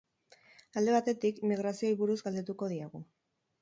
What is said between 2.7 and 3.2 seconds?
diegu.